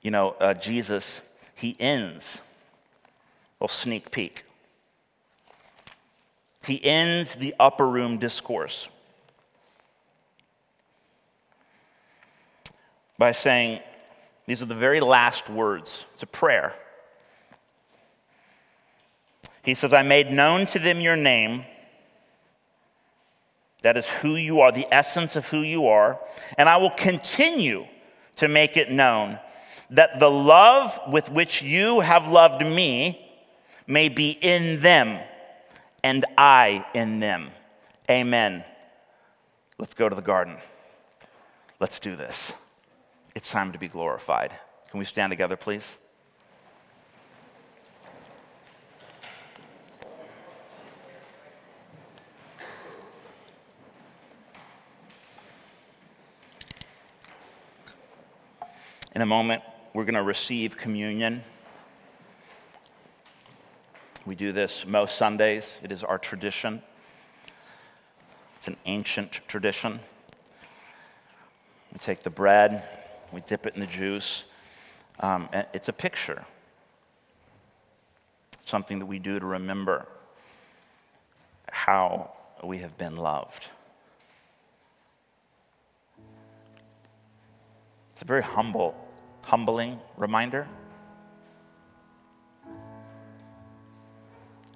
[0.00, 1.20] You know, uh, Jesus,
[1.54, 2.40] He ends,
[3.60, 4.44] a little sneak peek.
[6.64, 8.88] He ends the upper room discourse
[13.20, 13.80] by saying,
[14.46, 16.06] These are the very last words.
[16.14, 16.72] It's a prayer.
[19.62, 21.66] He says, I made known to them your name.
[23.82, 26.18] That is who you are, the essence of who you are.
[26.56, 27.86] And I will continue
[28.36, 29.38] to make it known
[29.90, 33.20] that the love with which you have loved me
[33.86, 35.20] may be in them
[36.02, 37.50] and I in them.
[38.08, 38.64] Amen.
[39.78, 40.56] Let's go to the garden.
[41.80, 42.54] Let's do this.
[43.34, 44.50] It's time to be glorified.
[44.90, 45.98] Can we stand together, please?
[59.14, 59.62] In a moment,
[59.94, 61.44] we're going to receive communion.
[64.26, 66.82] We do this most Sundays, it is our tradition.
[68.58, 70.00] It's an ancient tradition.
[71.92, 72.82] We take the bread,
[73.32, 74.44] we dip it in the juice.
[75.20, 76.44] Um, it's a picture,
[78.54, 80.06] it's something that we do to remember
[81.70, 82.32] how
[82.64, 83.66] we have been loved.
[88.12, 88.94] It's a very humble,
[89.42, 90.66] humbling reminder.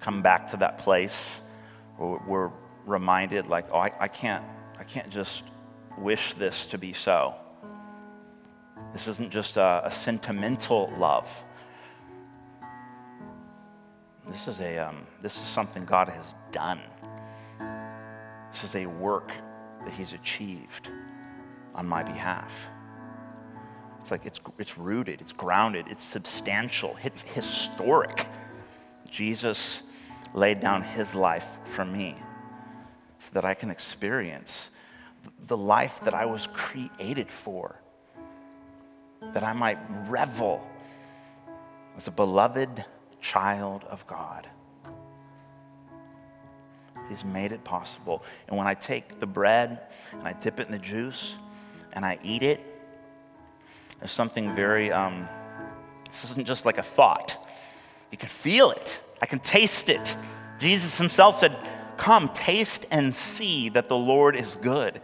[0.01, 1.41] Come back to that place
[1.97, 2.51] where we're
[2.85, 4.45] reminded, like, oh, I, I can't,
[4.79, 5.43] I can't just
[5.97, 7.35] wish this to be so.
[8.95, 11.29] This isn't just a, a sentimental love.
[14.31, 16.81] This is, a, um, this is something God has done.
[18.51, 19.33] This is a work
[19.85, 20.89] that He's achieved
[21.75, 22.53] on my behalf.
[24.01, 28.27] It's like it's, it's rooted, it's grounded, it's substantial, it's historic.
[29.11, 29.83] Jesus
[30.35, 32.17] laid down his life for me
[33.19, 34.71] so that I can experience
[35.47, 37.81] the life that I was created for,
[39.33, 40.67] that I might revel
[41.97, 42.85] as a beloved
[43.21, 44.47] child of God.
[47.09, 48.23] He's made it possible.
[48.49, 49.81] And when I take the bread
[50.13, 51.35] and I dip it in the juice
[51.93, 52.61] and I eat it,
[53.99, 55.29] there's something very, um,
[56.11, 57.37] this isn't just like a thought.
[58.11, 60.17] You can feel it, I can taste it.
[60.59, 61.57] Jesus himself said,
[61.97, 65.01] Come, taste and see that the Lord is good.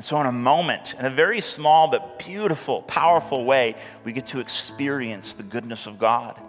[0.00, 4.28] And so, in a moment, in a very small but beautiful, powerful way, we get
[4.28, 6.40] to experience the goodness of God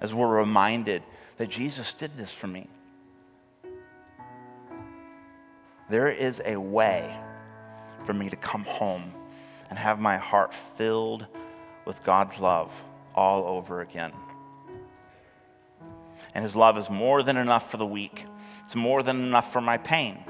[0.00, 1.02] as we're reminded
[1.36, 2.68] that Jesus did this for me.
[5.90, 7.18] There is a way
[8.04, 9.12] for me to come home
[9.70, 11.26] and have my heart filled
[11.84, 12.70] with God's love
[13.12, 14.12] all over again.
[16.32, 18.24] And His love is more than enough for the weak,
[18.64, 20.22] it's more than enough for my pain.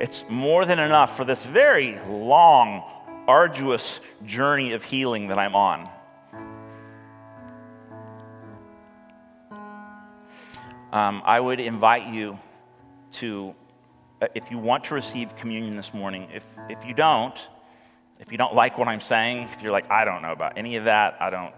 [0.00, 2.82] It's more than enough for this very long,
[3.28, 5.88] arduous journey of healing that I'm on.
[10.92, 12.38] Um, I would invite you
[13.12, 13.54] to,
[14.20, 17.36] uh, if you want to receive communion this morning, if, if you don't,
[18.20, 20.76] if you don't like what I'm saying, if you're like, I don't know about any
[20.76, 21.54] of that, I don't,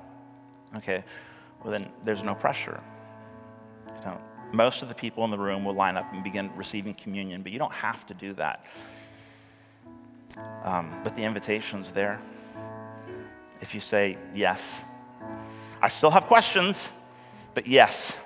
[0.77, 1.03] okay,
[1.63, 2.81] well, then there's no pressure.
[4.55, 7.51] Most of the people in the room will line up and begin receiving communion, but
[7.51, 8.65] you don't have to do that.
[10.63, 12.21] Um, but the invitation's there.
[13.61, 14.63] If you say yes,
[15.83, 16.89] I still have questions,
[17.53, 18.17] but yes.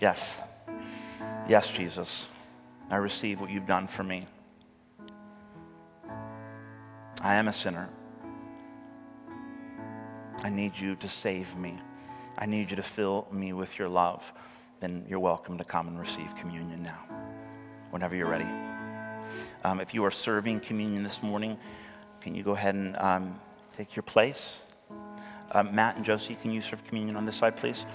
[0.00, 0.36] Yes.
[1.48, 2.26] Yes, Jesus.
[2.90, 4.26] I receive what you've done for me.
[7.20, 7.88] I am a sinner.
[10.42, 11.78] I need you to save me.
[12.36, 14.24] I need you to fill me with your love.
[14.80, 16.98] Then you're welcome to come and receive communion now,
[17.90, 18.48] whenever you're ready.
[19.64, 21.56] Um, if you are serving communion this morning,
[22.20, 23.40] can you go ahead and um,
[23.76, 24.58] take your place?
[25.50, 27.86] Uh, Matt and Josie, can you serve communion on this side, please?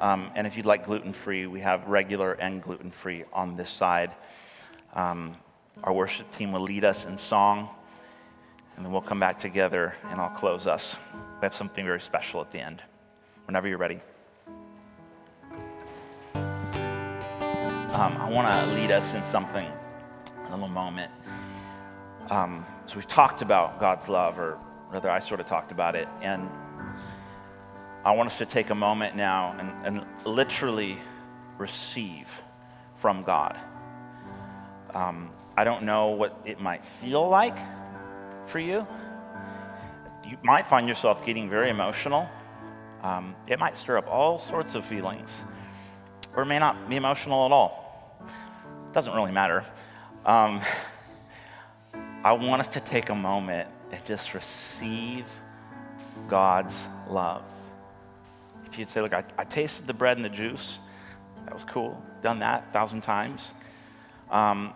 [0.00, 3.68] Um, and if you'd like gluten free, we have regular and gluten free on this
[3.68, 4.12] side.
[4.94, 5.36] Um,
[5.84, 7.68] our worship team will lead us in song,
[8.76, 10.96] and then we'll come back together and I'll close us.
[11.12, 12.82] We have something very special at the end.
[13.46, 14.00] Whenever you're ready.
[17.92, 19.70] Um, I want to lead us in something,
[20.46, 21.12] a little moment.
[22.30, 24.58] Um, so we've talked about God's love, or
[24.90, 26.48] rather, I sort of talked about it, and
[28.02, 30.96] I want us to take a moment now and, and literally
[31.58, 32.30] receive
[32.96, 33.58] from God.
[34.94, 37.58] Um, I don't know what it might feel like
[38.46, 38.86] for you.
[40.26, 42.26] You might find yourself getting very emotional.
[43.02, 45.28] Um, it might stir up all sorts of feelings,
[46.34, 47.81] or it may not be emotional at all.
[48.92, 49.64] Doesn't really matter.
[50.26, 50.60] Um,
[52.22, 55.24] I want us to take a moment and just receive
[56.28, 56.78] God's
[57.08, 57.44] love.
[58.66, 60.78] If you'd say, Look, I, I tasted the bread and the juice,
[61.46, 62.02] that was cool.
[62.20, 63.52] Done that a thousand times.
[64.30, 64.74] Um,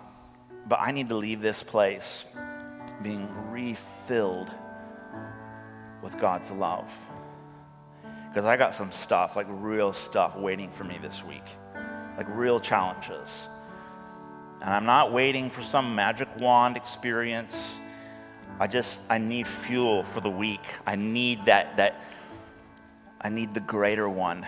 [0.67, 2.25] but I need to leave this place
[3.03, 4.51] being refilled
[6.03, 6.91] with God's love.
[8.29, 11.45] Because I got some stuff, like real stuff, waiting for me this week,
[12.17, 13.47] like real challenges.
[14.61, 17.79] And I'm not waiting for some magic wand experience.
[18.59, 20.63] I just, I need fuel for the week.
[20.87, 22.01] I need that, that,
[23.21, 24.47] I need the greater one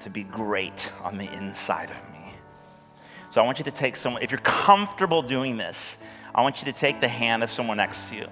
[0.00, 2.34] to be great on the inside of me.
[3.30, 5.96] So I want you to take someone, if you're comfortable doing this,
[6.34, 8.26] I want you to take the hand of someone next to you.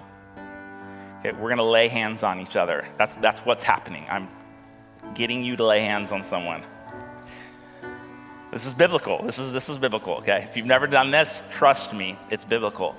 [1.19, 2.85] Okay, we're gonna lay hands on each other.
[2.97, 4.05] That's, that's what's happening.
[4.09, 4.27] I'm
[5.13, 6.63] getting you to lay hands on someone.
[8.51, 9.23] This is biblical.
[9.23, 10.45] This is, this is biblical, okay?
[10.49, 12.95] If you've never done this, trust me, it's biblical.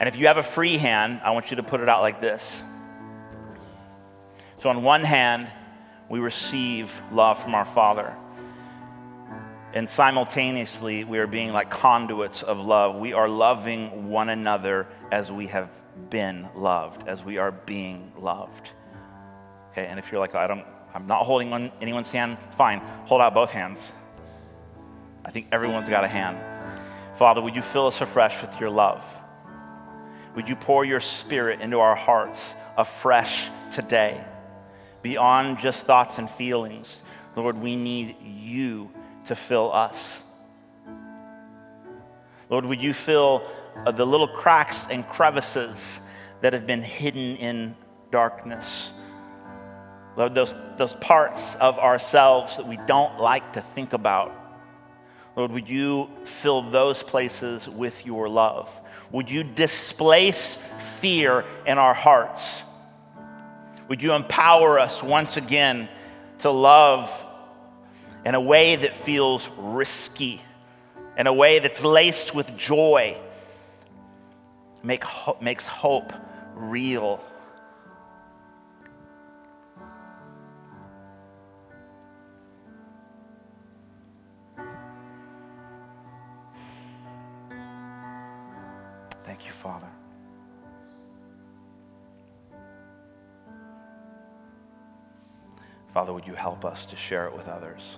[0.00, 2.20] And if you have a free hand, I want you to put it out like
[2.20, 2.62] this.
[4.58, 5.48] So, on one hand,
[6.08, 8.14] we receive love from our Father.
[9.72, 12.96] And simultaneously, we are being like conduits of love.
[12.96, 15.70] We are loving one another as we have
[16.10, 18.70] been loved, as we are being loved.
[19.76, 20.64] Okay, and if you're like, I don't,
[20.94, 23.78] I'm not holding on anyone's hand, fine, hold out both hands.
[25.22, 26.38] I think everyone's got a hand.
[27.18, 29.04] Father, would you fill us afresh with your love?
[30.34, 34.24] Would you pour your spirit into our hearts afresh today,
[35.02, 37.02] beyond just thoughts and feelings?
[37.36, 38.90] Lord, we need you
[39.26, 40.22] to fill us.
[42.48, 43.46] Lord, would you fill
[43.84, 46.00] uh, the little cracks and crevices
[46.40, 47.76] that have been hidden in
[48.10, 48.92] darkness?
[50.16, 54.34] Lord, those, those parts of ourselves that we don't like to think about.
[55.36, 58.70] Lord, would you fill those places with your love?
[59.12, 60.58] Would you displace
[61.00, 62.42] fear in our hearts?
[63.88, 65.88] Would you empower us once again
[66.38, 67.10] to love
[68.24, 70.40] in a way that feels risky,
[71.16, 73.16] in a way that's laced with joy,
[74.82, 75.04] make,
[75.40, 76.12] makes hope
[76.54, 77.22] real.
[95.96, 97.96] Father, would you help us to share it with others?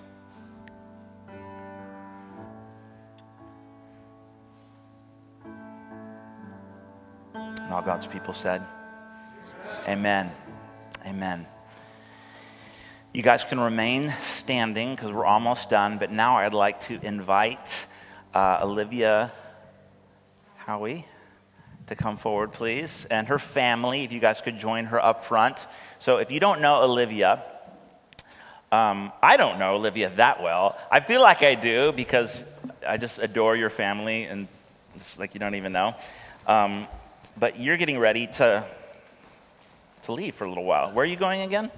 [7.35, 8.65] And all God's people said,
[9.89, 10.31] Amen.
[11.05, 11.45] Amen.
[13.13, 17.87] You guys can remain standing because we're almost done, but now I'd like to invite
[18.33, 19.33] uh, Olivia
[20.55, 21.05] Howie
[21.89, 25.67] to come forward, please, and her family, if you guys could join her up front.
[25.99, 27.43] So if you don't know Olivia,
[28.71, 30.79] um, I don't know Olivia that well.
[30.91, 32.43] I feel like I do because
[32.87, 34.47] I just adore your family and
[34.97, 35.95] it's like you don't even know.
[36.47, 36.87] Um,
[37.39, 38.65] but you're getting ready to,
[40.03, 40.91] to leave for a little while.
[40.93, 41.71] Where are you going again?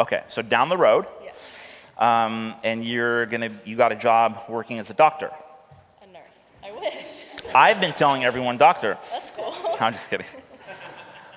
[0.00, 1.06] Okay, so down the road.
[1.22, 1.34] Yes,
[1.98, 5.30] Um, and you're gonna, you got a job working as a doctor.
[6.02, 6.22] a nurse.
[6.64, 7.22] I wish.
[7.54, 8.98] I've been telling everyone doctor.
[9.12, 9.54] That's cool.
[9.80, 10.26] I'm just kidding.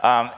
[0.02, 0.32] Um,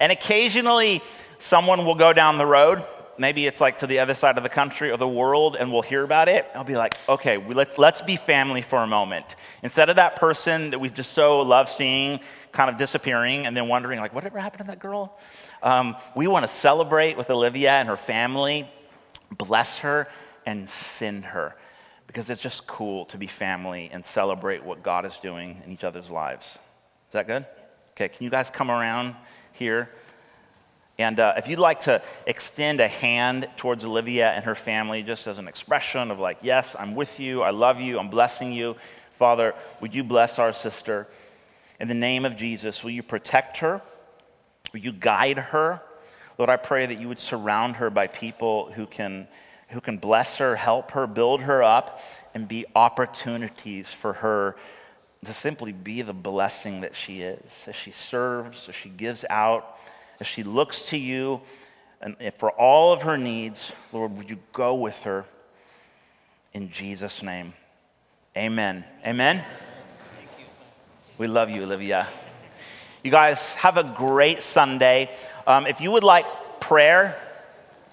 [0.00, 1.02] and occasionally,
[1.38, 2.82] someone will go down the road.
[3.18, 5.82] Maybe it's like to the other side of the country or the world, and we'll
[5.82, 6.46] hear about it.
[6.54, 9.36] I'll be like, okay, let's, let's be family for a moment.
[9.62, 12.20] Instead of that person that we just so love seeing
[12.52, 15.18] kind of disappearing and then wondering, like, whatever happened to that girl?
[15.62, 18.68] Um, we want to celebrate with Olivia and her family,
[19.30, 20.08] bless her,
[20.46, 21.56] and send her
[22.06, 25.82] because it's just cool to be family and celebrate what God is doing in each
[25.82, 26.46] other's lives.
[26.46, 27.46] Is that good?
[27.92, 29.14] Okay, can you guys come around
[29.52, 29.90] here?
[30.98, 35.26] And uh, if you'd like to extend a hand towards Olivia and her family, just
[35.26, 38.76] as an expression of, like, yes, I'm with you, I love you, I'm blessing you.
[39.18, 41.08] Father, would you bless our sister?
[41.80, 43.82] In the name of Jesus, will you protect her?
[44.72, 45.82] Will you guide her?
[46.38, 49.26] Lord, I pray that you would surround her by people who can,
[49.68, 52.00] who can bless her, help her, build her up,
[52.34, 54.56] and be opportunities for her
[55.24, 59.73] to simply be the blessing that she is as she serves, as she gives out,
[60.20, 61.40] as she looks to you.
[62.00, 65.24] And for all of her needs, Lord, would you go with her
[66.52, 67.54] in Jesus' name?
[68.36, 68.84] Amen.
[69.06, 69.44] Amen.
[71.16, 72.08] We love you, Olivia.
[73.02, 75.10] You guys have a great Sunday.
[75.46, 76.26] Um, if you would like
[76.60, 77.20] prayer,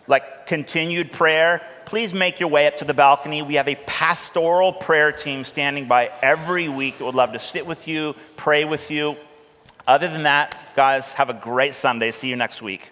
[0.07, 3.41] like continued prayer, please make your way up to the balcony.
[3.41, 7.65] We have a pastoral prayer team standing by every week that would love to sit
[7.65, 9.17] with you, pray with you.
[9.87, 12.11] Other than that, guys, have a great Sunday.
[12.11, 12.91] See you next week.